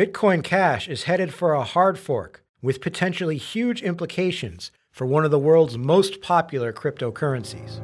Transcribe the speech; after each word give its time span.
Bitcoin 0.00 0.42
Cash 0.42 0.88
is 0.88 1.02
headed 1.02 1.34
for 1.34 1.52
a 1.52 1.62
hard 1.62 1.98
fork 1.98 2.42
with 2.62 2.80
potentially 2.80 3.36
huge 3.36 3.82
implications 3.82 4.70
for 4.90 5.06
one 5.06 5.26
of 5.26 5.30
the 5.30 5.38
world's 5.38 5.76
most 5.76 6.22
popular 6.22 6.72
cryptocurrencies. 6.72 7.82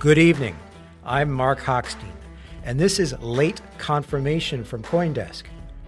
Good 0.00 0.18
evening. 0.18 0.56
I'm 1.04 1.30
Mark 1.30 1.60
Hochstein 1.60 2.10
and 2.64 2.80
this 2.80 2.98
is 2.98 3.16
Late 3.20 3.60
Confirmation 3.78 4.64
from 4.64 4.82
Coindesk, 4.82 5.44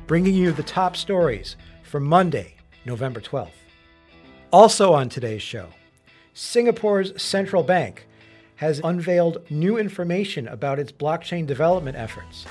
bringing 0.07 0.37
you 0.37 0.53
the 0.53 0.63
top 0.63 0.95
stories 0.95 1.57
for 1.83 1.99
Monday, 1.99 2.55
November 2.85 3.21
12th. 3.21 3.59
Also 4.53 4.93
on 4.93 5.09
today's 5.09 5.43
show, 5.43 5.67
Singapore's 6.33 7.21
central 7.21 7.65
bank 7.65 8.07
has 8.55 8.81
unveiled 8.85 9.51
new 9.51 9.77
information 9.77 10.47
about 10.47 10.79
its 10.79 10.93
blockchain 10.93 11.45
development 11.45 11.97
efforts, 11.97 12.47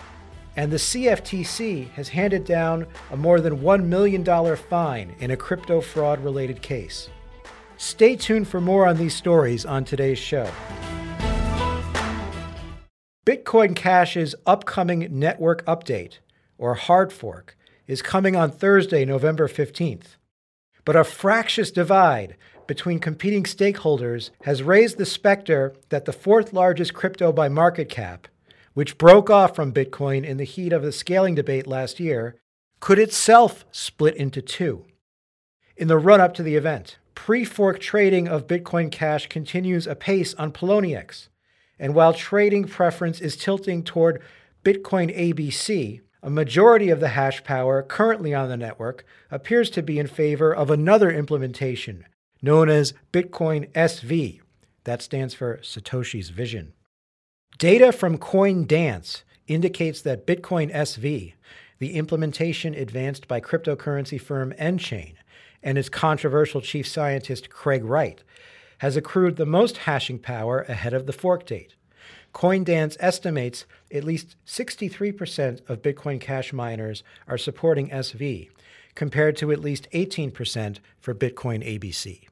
and 0.56 0.72
the 0.72 0.78
CFTC 0.78 1.90
has 1.92 2.10
handed 2.10 2.46
down 2.46 2.88
a 3.12 3.18
more 3.18 3.42
than 3.42 3.60
$1 3.60 3.86
million 3.86 4.56
fine 4.56 5.16
in 5.20 5.32
a 5.32 5.38
crypto 5.38 5.82
fraud 5.82 6.24
related 6.24 6.62
case. 6.62 7.10
Stay 7.78 8.16
tuned 8.16 8.48
for 8.48 8.62
more 8.62 8.88
on 8.88 8.98
these 8.98 9.14
stories 9.14 9.66
on 9.66 9.84
today's 9.84 10.20
show. 10.20 10.50
Bitcoin 13.26 13.76
Cash's 13.76 14.36
upcoming 14.46 15.08
network 15.12 15.66
update, 15.66 16.20
or 16.58 16.76
hard 16.76 17.12
fork, 17.12 17.58
is 17.88 18.02
coming 18.02 18.36
on 18.36 18.52
Thursday, 18.52 19.04
November 19.04 19.48
15th. 19.48 20.16
But 20.86 20.96
a 20.96 21.04
fractious 21.04 21.72
divide 21.72 22.38
between 22.68 23.00
competing 23.00 23.44
stakeholders 23.44 24.30
has 24.44 24.64
raised 24.64 24.98
the 24.98 25.06
specter 25.06 25.74
that 25.90 26.06
the 26.06 26.14
fourth 26.14 26.54
largest 26.54 26.94
crypto 26.94 27.32
by 27.32 27.50
market 27.50 27.90
cap, 27.90 28.28
which 28.76 29.00
broke 29.00 29.32
off 29.32 29.56
from 29.56 29.74
Bitcoin 29.74 30.24
in 30.24 30.38
the 30.38 30.44
heat 30.44 30.72
of 30.72 30.84
the 30.84 30.92
scaling 30.92 31.34
debate 31.34 31.66
last 31.66 32.00
year, 32.00 32.36
could 32.80 33.00
itself 33.00 33.66
split 33.72 34.16
into 34.16 34.42
two. 34.42 34.86
In 35.76 35.88
the 35.88 35.98
run 35.98 36.22
up 36.22 36.36
to 36.36 36.44
the 36.44 36.56
event, 36.56 37.00
pre 37.16 37.44
fork 37.44 37.80
trading 37.80 38.28
of 38.28 38.46
Bitcoin 38.46 38.92
Cash 38.92 39.28
continues 39.28 39.88
apace 39.88 40.36
on 40.36 40.52
Poloniex 40.52 41.30
and 41.80 41.94
while 41.94 42.14
trading 42.14 42.66
preference 42.66 43.20
is 43.20 43.36
tilting 43.36 43.84
toward 43.84 44.22
Bitcoin 44.64 45.16
ABC, 45.16 46.02
a 46.24 46.30
majority 46.30 46.90
of 46.90 47.00
the 47.00 47.10
hash 47.10 47.44
power 47.44 47.84
currently 47.84 48.34
on 48.34 48.50
the 48.50 48.58
network 48.58 49.06
appears 49.30 49.70
to 49.72 49.84
be 49.84 50.00
in 50.00 50.08
favor 50.08 50.56
of 50.56 50.72
another 50.72 51.12
implementation 51.12 52.06
known 52.42 52.70
as 52.70 52.94
Bitcoin 53.12 53.72
SV. 53.72 54.42
That 54.84 55.02
stands 55.02 55.34
for 55.34 55.58
Satoshi's 55.58 56.30
Vision. 56.30 56.74
Data 57.58 57.94
from 57.94 58.18
CoinDance 58.18 59.24
indicates 59.48 60.02
that 60.02 60.28
Bitcoin 60.28 60.74
SV, 60.74 61.36
the 61.80 61.94
implementation 61.94 62.74
advanced 62.74 63.30
by 63.30 63.40
cryptocurrency 63.40 64.20
firm 64.20 64.52
nChain 64.60 65.14
and 65.64 65.78
its 65.78 65.88
controversial 65.88 66.60
chief 66.60 66.86
scientist 66.86 67.50
Craig 67.50 67.86
Wright, 67.86 68.22
has 68.80 68.98
accrued 68.98 69.38
the 69.38 69.46
most 69.46 69.78
hashing 69.78 70.20
power 70.20 70.64
ahead 70.64 70.94
of 70.94 71.06
the 71.06 71.14
fork 71.14 71.46
date. 71.46 71.76
CoinDance 72.34 72.98
estimates 73.00 73.66
at 73.90 74.04
least 74.04 74.36
63% 74.46 75.62
of 75.70 75.82
Bitcoin 75.82 76.20
Cash 76.20 76.52
miners 76.52 77.04
are 77.26 77.38
supporting 77.38 77.90
SV, 77.90 78.50
compared 78.96 79.38
to 79.38 79.54
at 79.54 79.62
least 79.62 79.88
18% 79.94 80.80
for 81.00 81.16
Bitcoin 81.16 81.66
ABC. 81.66 82.28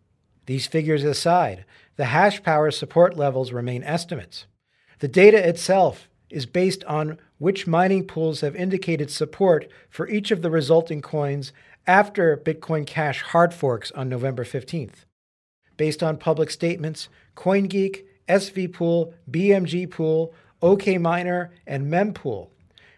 These 0.48 0.68
figures 0.68 1.06
aside, 1.06 1.64
the 1.96 2.06
hash 2.06 2.44
power 2.44 2.72
support 2.72 3.16
levels 3.16 3.54
remain 3.54 3.84
estimates. 3.84 4.48
The 5.04 5.10
data 5.10 5.46
itself 5.46 6.08
is 6.30 6.46
based 6.46 6.86
on 6.86 7.18
which 7.38 7.68
mining 7.68 8.08
pools 8.08 8.40
have 8.40 8.56
indicated 8.56 9.12
support 9.12 9.68
for 9.90 10.08
each 10.08 10.32
of 10.32 10.42
the 10.42 10.50
resulting 10.50 11.02
coins 11.02 11.52
after 11.86 12.38
Bitcoin 12.38 12.88
Cash 12.88 13.22
hard 13.22 13.54
forks 13.54 13.92
on 13.92 14.08
November 14.08 14.46
15th 14.46 15.04
based 15.76 16.02
on 16.02 16.16
public 16.16 16.50
statements, 16.50 17.10
CoinGeek, 17.36 18.06
SV 18.30 18.72
Pool, 18.72 19.14
BMG 19.30 19.92
Pool, 19.92 20.34
OK 20.62 20.98
Miner, 20.98 21.52
and 21.68 21.92
Mempool, 21.92 22.48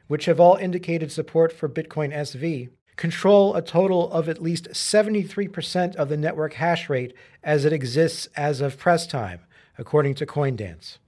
which 0.06 0.26
have 0.26 0.40
all 0.40 0.58
indicated 0.58 1.12
support 1.12 1.52
for 1.52 1.68
Bitcoin 1.68 2.14
SV, 2.14 2.70
control 2.98 3.56
a 3.56 3.64
total 3.64 4.12
of 4.12 4.30
at 4.30 4.44
least 4.44 4.70
73% 4.70 5.96
of 5.96 6.10
the 6.10 6.18
network 6.18 6.54
hash 6.54 6.88
rate 6.88 7.16
as 7.44 7.66
it 7.66 7.74
exists 7.74 8.30
as 8.36 8.62
of 8.62 8.78
press 8.78 9.08
time, 9.08 9.40
according 9.80 10.14
to 10.14 10.28
Coindance. 10.28 11.00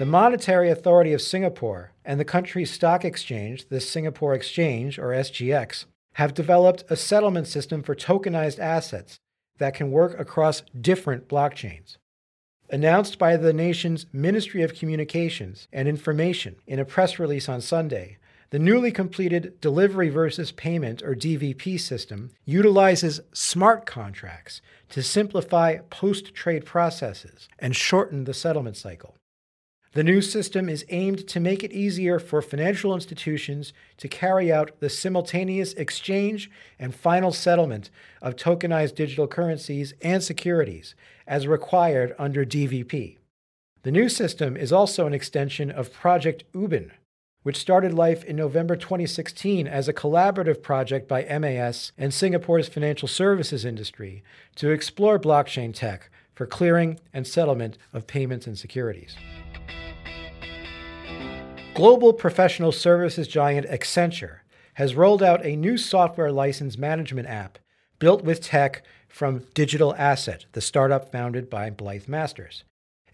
The 0.00 0.06
Monetary 0.06 0.70
Authority 0.70 1.12
of 1.12 1.20
Singapore 1.20 1.92
and 2.06 2.18
the 2.18 2.24
country's 2.24 2.70
stock 2.70 3.04
exchange, 3.04 3.68
the 3.68 3.82
Singapore 3.82 4.32
Exchange, 4.32 4.98
or 4.98 5.08
SGX, 5.08 5.84
have 6.14 6.32
developed 6.32 6.84
a 6.88 6.96
settlement 6.96 7.46
system 7.46 7.82
for 7.82 7.94
tokenized 7.94 8.58
assets 8.58 9.18
that 9.58 9.74
can 9.74 9.90
work 9.90 10.18
across 10.18 10.62
different 10.80 11.28
blockchains. 11.28 11.98
Announced 12.70 13.18
by 13.18 13.36
the 13.36 13.52
nation's 13.52 14.06
Ministry 14.10 14.62
of 14.62 14.72
Communications 14.72 15.68
and 15.70 15.86
Information 15.86 16.56
in 16.66 16.78
a 16.78 16.86
press 16.86 17.18
release 17.18 17.46
on 17.46 17.60
Sunday, 17.60 18.16
the 18.48 18.58
newly 18.58 18.92
completed 18.92 19.60
Delivery 19.60 20.08
versus 20.08 20.50
Payment 20.50 21.02
or 21.02 21.14
DVP 21.14 21.78
system 21.78 22.30
utilizes 22.46 23.20
smart 23.34 23.84
contracts 23.84 24.62
to 24.88 25.02
simplify 25.02 25.76
post 25.90 26.32
trade 26.32 26.64
processes 26.64 27.50
and 27.58 27.76
shorten 27.76 28.24
the 28.24 28.32
settlement 28.32 28.78
cycle. 28.78 29.14
The 29.92 30.04
new 30.04 30.20
system 30.20 30.68
is 30.68 30.84
aimed 30.90 31.26
to 31.26 31.40
make 31.40 31.64
it 31.64 31.72
easier 31.72 32.20
for 32.20 32.40
financial 32.40 32.94
institutions 32.94 33.72
to 33.96 34.06
carry 34.06 34.52
out 34.52 34.78
the 34.78 34.88
simultaneous 34.88 35.72
exchange 35.72 36.48
and 36.78 36.94
final 36.94 37.32
settlement 37.32 37.90
of 38.22 38.36
tokenized 38.36 38.94
digital 38.94 39.26
currencies 39.26 39.92
and 40.00 40.22
securities 40.22 40.94
as 41.26 41.48
required 41.48 42.14
under 42.20 42.44
DVP. 42.44 43.16
The 43.82 43.90
new 43.90 44.08
system 44.08 44.56
is 44.56 44.72
also 44.72 45.08
an 45.08 45.14
extension 45.14 45.72
of 45.72 45.92
Project 45.92 46.44
Ubin, 46.54 46.92
which 47.42 47.58
started 47.58 47.92
life 47.92 48.22
in 48.22 48.36
November 48.36 48.76
2016 48.76 49.66
as 49.66 49.88
a 49.88 49.92
collaborative 49.92 50.62
project 50.62 51.08
by 51.08 51.24
MAS 51.24 51.90
and 51.98 52.14
Singapore's 52.14 52.68
financial 52.68 53.08
services 53.08 53.64
industry 53.64 54.22
to 54.54 54.70
explore 54.70 55.18
blockchain 55.18 55.74
tech 55.74 56.10
for 56.32 56.46
clearing 56.46 57.00
and 57.12 57.26
settlement 57.26 57.76
of 57.92 58.06
payments 58.06 58.46
and 58.46 58.56
securities. 58.56 59.16
Global 61.80 62.12
professional 62.12 62.72
services 62.72 63.26
giant 63.26 63.66
Accenture 63.68 64.40
has 64.74 64.94
rolled 64.94 65.22
out 65.22 65.42
a 65.46 65.56
new 65.56 65.78
software 65.78 66.30
license 66.30 66.76
management 66.76 67.26
app 67.26 67.58
built 67.98 68.22
with 68.22 68.42
tech 68.42 68.82
from 69.08 69.46
Digital 69.54 69.94
Asset, 69.96 70.44
the 70.52 70.60
startup 70.60 71.10
founded 71.10 71.48
by 71.48 71.70
Blythe 71.70 72.06
Masters. 72.06 72.64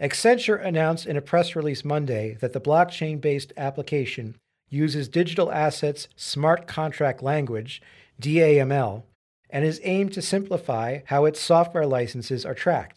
Accenture 0.00 0.60
announced 0.60 1.06
in 1.06 1.16
a 1.16 1.20
press 1.20 1.54
release 1.54 1.84
Monday 1.84 2.36
that 2.40 2.54
the 2.54 2.60
blockchain 2.60 3.20
based 3.20 3.52
application 3.56 4.34
uses 4.68 5.08
Digital 5.08 5.52
Asset's 5.52 6.08
smart 6.16 6.66
contract 6.66 7.22
language, 7.22 7.80
DAML, 8.20 9.04
and 9.48 9.64
is 9.64 9.80
aimed 9.84 10.12
to 10.14 10.20
simplify 10.20 11.02
how 11.04 11.24
its 11.24 11.40
software 11.40 11.86
licenses 11.86 12.44
are 12.44 12.52
tracked. 12.52 12.95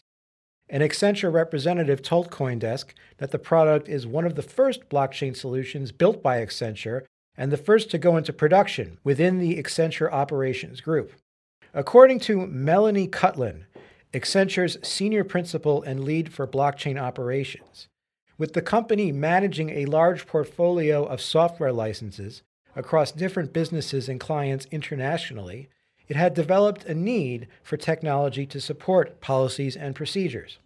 An 0.72 0.82
Accenture 0.82 1.32
representative 1.32 2.00
told 2.00 2.30
Coindesk 2.30 2.90
that 3.18 3.32
the 3.32 3.40
product 3.40 3.88
is 3.88 4.06
one 4.06 4.24
of 4.24 4.36
the 4.36 4.42
first 4.42 4.88
blockchain 4.88 5.36
solutions 5.36 5.90
built 5.90 6.22
by 6.22 6.38
Accenture 6.38 7.02
and 7.36 7.50
the 7.50 7.56
first 7.56 7.90
to 7.90 7.98
go 7.98 8.16
into 8.16 8.32
production 8.32 8.98
within 9.02 9.38
the 9.38 9.60
Accenture 9.60 10.12
Operations 10.12 10.80
Group. 10.80 11.12
According 11.74 12.20
to 12.20 12.46
Melanie 12.46 13.08
Cutlin, 13.08 13.64
Accenture's 14.14 14.76
senior 14.86 15.24
principal 15.24 15.82
and 15.82 16.04
lead 16.04 16.32
for 16.32 16.46
blockchain 16.46 17.00
operations, 17.00 17.88
with 18.38 18.52
the 18.52 18.62
company 18.62 19.10
managing 19.10 19.70
a 19.70 19.86
large 19.86 20.24
portfolio 20.24 21.04
of 21.04 21.20
software 21.20 21.72
licenses 21.72 22.42
across 22.76 23.10
different 23.10 23.52
businesses 23.52 24.08
and 24.08 24.20
clients 24.20 24.68
internationally, 24.70 25.68
it 26.10 26.16
had 26.16 26.34
developed 26.34 26.84
a 26.86 26.94
need 26.94 27.46
for 27.62 27.76
technology 27.76 28.44
to 28.44 28.60
support 28.60 29.20
policies 29.20 29.76
and 29.76 29.94
procedures. 29.94 30.58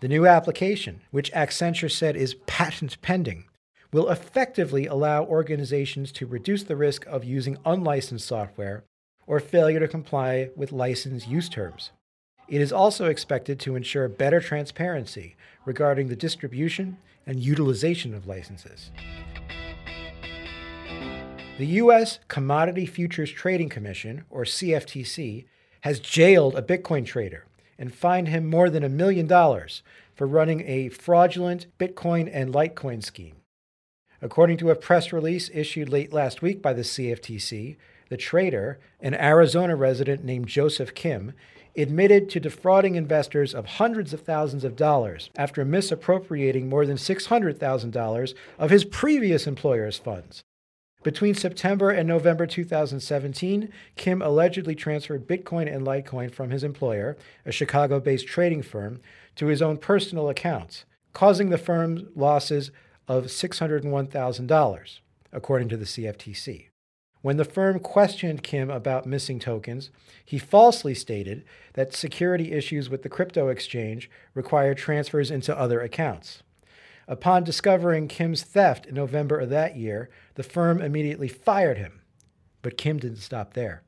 The 0.00 0.08
new 0.08 0.26
application, 0.26 1.02
which 1.10 1.30
Accenture 1.32 1.92
said 1.92 2.16
is 2.16 2.34
patent 2.46 2.96
pending, 3.02 3.44
will 3.92 4.08
effectively 4.08 4.86
allow 4.86 5.24
organizations 5.24 6.10
to 6.12 6.26
reduce 6.26 6.62
the 6.62 6.76
risk 6.76 7.04
of 7.06 7.24
using 7.24 7.58
unlicensed 7.66 8.26
software 8.26 8.84
or 9.26 9.38
failure 9.38 9.80
to 9.80 9.88
comply 9.88 10.48
with 10.56 10.72
license 10.72 11.28
use 11.28 11.50
terms. 11.50 11.90
It 12.48 12.62
is 12.62 12.72
also 12.72 13.04
expected 13.04 13.60
to 13.60 13.76
ensure 13.76 14.08
better 14.08 14.40
transparency 14.40 15.36
regarding 15.66 16.08
the 16.08 16.16
distribution 16.16 16.96
and 17.26 17.38
utilization 17.38 18.14
of 18.14 18.26
licenses. 18.26 18.90
The 21.60 21.76
U.S. 21.76 22.20
Commodity 22.28 22.86
Futures 22.86 23.30
Trading 23.30 23.68
Commission, 23.68 24.24
or 24.30 24.44
CFTC, 24.44 25.44
has 25.82 26.00
jailed 26.00 26.56
a 26.56 26.62
Bitcoin 26.62 27.04
trader 27.04 27.44
and 27.78 27.92
fined 27.92 28.28
him 28.28 28.46
more 28.46 28.70
than 28.70 28.82
a 28.82 28.88
million 28.88 29.26
dollars 29.26 29.82
for 30.14 30.26
running 30.26 30.66
a 30.66 30.88
fraudulent 30.88 31.66
Bitcoin 31.78 32.30
and 32.32 32.54
Litecoin 32.54 33.04
scheme. 33.04 33.36
According 34.22 34.56
to 34.56 34.70
a 34.70 34.74
press 34.74 35.12
release 35.12 35.50
issued 35.52 35.90
late 35.90 36.14
last 36.14 36.40
week 36.40 36.62
by 36.62 36.72
the 36.72 36.80
CFTC, 36.80 37.76
the 38.08 38.16
trader, 38.16 38.78
an 39.02 39.12
Arizona 39.12 39.76
resident 39.76 40.24
named 40.24 40.48
Joseph 40.48 40.94
Kim, 40.94 41.34
admitted 41.76 42.30
to 42.30 42.40
defrauding 42.40 42.94
investors 42.94 43.54
of 43.54 43.66
hundreds 43.66 44.14
of 44.14 44.22
thousands 44.22 44.64
of 44.64 44.76
dollars 44.76 45.28
after 45.36 45.66
misappropriating 45.66 46.70
more 46.70 46.86
than 46.86 46.96
$600,000 46.96 48.34
of 48.58 48.70
his 48.70 48.86
previous 48.86 49.46
employer's 49.46 49.98
funds. 49.98 50.42
Between 51.02 51.34
September 51.34 51.90
and 51.90 52.06
November 52.06 52.46
2017, 52.46 53.70
Kim 53.96 54.20
allegedly 54.20 54.74
transferred 54.74 55.26
Bitcoin 55.26 55.74
and 55.74 55.86
Litecoin 55.86 56.30
from 56.30 56.50
his 56.50 56.62
employer, 56.62 57.16
a 57.46 57.52
Chicago 57.52 58.00
based 58.00 58.26
trading 58.26 58.62
firm, 58.62 59.00
to 59.36 59.46
his 59.46 59.62
own 59.62 59.78
personal 59.78 60.28
accounts, 60.28 60.84
causing 61.14 61.48
the 61.48 61.56
firm 61.56 62.10
losses 62.14 62.70
of 63.08 63.26
$601,000, 63.26 64.98
according 65.32 65.68
to 65.70 65.76
the 65.78 65.86
CFTC. 65.86 66.66
When 67.22 67.38
the 67.38 67.44
firm 67.46 67.78
questioned 67.80 68.42
Kim 68.42 68.68
about 68.68 69.06
missing 69.06 69.38
tokens, 69.38 69.90
he 70.24 70.38
falsely 70.38 70.94
stated 70.94 71.44
that 71.74 71.94
security 71.94 72.52
issues 72.52 72.90
with 72.90 73.02
the 73.02 73.08
crypto 73.08 73.48
exchange 73.48 74.10
required 74.34 74.76
transfers 74.76 75.30
into 75.30 75.58
other 75.58 75.80
accounts. 75.80 76.42
Upon 77.10 77.42
discovering 77.42 78.06
Kim's 78.06 78.44
theft 78.44 78.86
in 78.86 78.94
November 78.94 79.40
of 79.40 79.50
that 79.50 79.76
year, 79.76 80.08
the 80.36 80.44
firm 80.44 80.80
immediately 80.80 81.26
fired 81.26 81.76
him. 81.76 82.02
But 82.62 82.78
Kim 82.78 82.98
didn't 82.98 83.18
stop 83.18 83.54
there. 83.54 83.82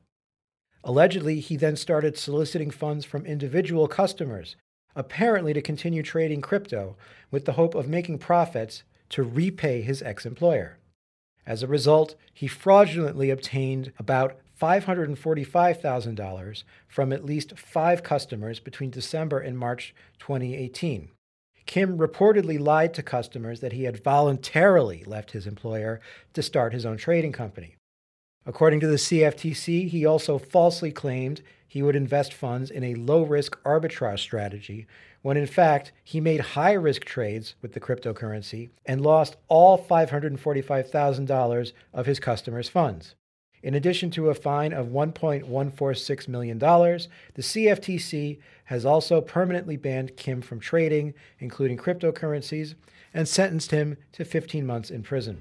Allegedly, 0.83 1.39
he 1.39 1.55
then 1.55 1.77
started 1.77 2.17
soliciting 2.17 2.69
funds 2.69 3.05
from 3.05 3.25
individual 3.25 3.87
customers, 3.87 4.57
apparently 4.93 5.53
to 5.53 5.61
continue 5.61 6.03
trading 6.03 6.41
crypto 6.41 6.97
with 7.31 7.45
the 7.45 7.53
hope 7.53 7.75
of 7.75 7.87
making 7.87 8.19
profits 8.19 8.83
to 9.11 9.23
repay 9.23 9.81
his 9.81 10.01
ex 10.01 10.25
employer. 10.25 10.77
As 11.45 11.63
a 11.63 11.67
result, 11.67 12.15
he 12.33 12.47
fraudulently 12.47 13.29
obtained 13.29 13.93
about 13.97 14.35
$545,000 14.61 16.63
from 16.89 17.13
at 17.13 17.23
least 17.23 17.57
five 17.57 18.03
customers 18.03 18.59
between 18.59 18.89
December 18.89 19.39
and 19.39 19.57
March 19.57 19.95
2018. 20.19 21.07
Kim 21.65 21.97
reportedly 21.97 22.59
lied 22.59 22.93
to 22.93 23.03
customers 23.03 23.59
that 23.61 23.73
he 23.73 23.83
had 23.83 24.03
voluntarily 24.03 25.03
left 25.05 25.31
his 25.31 25.47
employer 25.47 25.99
to 26.33 26.43
start 26.43 26.73
his 26.73 26.85
own 26.85 26.97
trading 26.97 27.31
company. 27.31 27.75
According 28.45 28.81
to 28.81 28.87
the 28.87 28.97
CFTC, 28.97 29.87
he 29.87 30.05
also 30.05 30.37
falsely 30.37 30.91
claimed 30.91 31.41
he 31.65 31.81
would 31.81 31.95
invest 31.95 32.33
funds 32.33 32.69
in 32.69 32.83
a 32.83 32.95
low 32.95 33.23
risk 33.23 33.57
arbitrage 33.63 34.19
strategy 34.19 34.85
when 35.21 35.37
in 35.37 35.47
fact 35.47 35.91
he 36.03 36.19
made 36.19 36.41
high 36.41 36.73
risk 36.73 37.05
trades 37.05 37.55
with 37.61 37.73
the 37.73 37.79
cryptocurrency 37.79 38.69
and 38.85 39.01
lost 39.01 39.37
all 39.47 39.77
$545,000 39.77 41.71
of 41.93 42.05
his 42.05 42.19
customers' 42.19 42.69
funds. 42.69 43.15
In 43.63 43.75
addition 43.75 44.11
to 44.11 44.29
a 44.29 44.35
fine 44.35 44.73
of 44.73 44.87
$1.146 44.87 46.27
million, 46.27 46.59
the 46.59 47.41
CFTC 47.41 48.39
has 48.65 48.85
also 48.85 49.21
permanently 49.21 49.77
banned 49.77 50.17
Kim 50.17 50.41
from 50.41 50.59
trading, 50.59 51.13
including 51.39 51.77
cryptocurrencies, 51.77 52.75
and 53.13 53.25
sentenced 53.25 53.71
him 53.71 53.95
to 54.11 54.25
15 54.25 54.65
months 54.65 54.89
in 54.89 55.01
prison. 55.01 55.39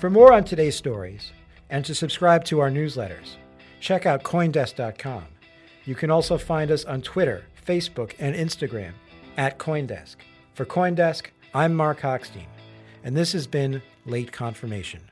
For 0.00 0.10
more 0.10 0.32
on 0.32 0.42
today's 0.42 0.74
stories 0.74 1.30
and 1.70 1.84
to 1.84 1.94
subscribe 1.94 2.44
to 2.46 2.58
our 2.58 2.70
newsletters, 2.70 3.36
check 3.78 4.04
out 4.04 4.24
Coindesk.com. 4.24 5.26
You 5.84 5.94
can 5.94 6.10
also 6.10 6.36
find 6.36 6.72
us 6.72 6.84
on 6.84 7.02
Twitter, 7.02 7.44
Facebook, 7.64 8.14
and 8.18 8.34
Instagram 8.34 8.94
at 9.36 9.58
Coindesk. 9.58 10.16
For 10.54 10.64
Coindesk, 10.64 11.26
I'm 11.54 11.74
Mark 11.74 12.00
Hochstein, 12.00 12.46
and 13.04 13.16
this 13.16 13.32
has 13.32 13.46
been 13.46 13.82
Late 14.04 14.32
Confirmation. 14.32 15.11